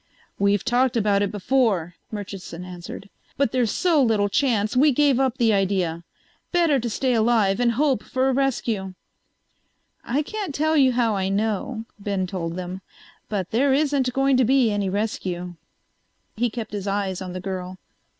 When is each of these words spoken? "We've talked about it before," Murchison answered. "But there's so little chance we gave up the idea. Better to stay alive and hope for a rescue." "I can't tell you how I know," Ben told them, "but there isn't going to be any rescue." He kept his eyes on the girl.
"We've 0.39 0.65
talked 0.65 0.97
about 0.97 1.21
it 1.21 1.31
before," 1.31 1.93
Murchison 2.11 2.65
answered. 2.65 3.07
"But 3.37 3.51
there's 3.51 3.69
so 3.69 4.01
little 4.01 4.29
chance 4.29 4.75
we 4.75 4.91
gave 4.91 5.19
up 5.19 5.37
the 5.37 5.53
idea. 5.53 6.03
Better 6.51 6.79
to 6.79 6.89
stay 6.89 7.13
alive 7.13 7.59
and 7.59 7.73
hope 7.73 8.01
for 8.01 8.27
a 8.27 8.33
rescue." 8.33 8.95
"I 10.03 10.23
can't 10.23 10.55
tell 10.55 10.75
you 10.75 10.93
how 10.93 11.15
I 11.15 11.29
know," 11.29 11.85
Ben 11.99 12.25
told 12.25 12.55
them, 12.55 12.81
"but 13.29 13.51
there 13.51 13.75
isn't 13.75 14.11
going 14.11 14.37
to 14.37 14.43
be 14.43 14.71
any 14.71 14.89
rescue." 14.89 15.53
He 16.35 16.49
kept 16.49 16.73
his 16.73 16.87
eyes 16.87 17.21
on 17.21 17.33
the 17.33 17.39
girl. 17.39 17.77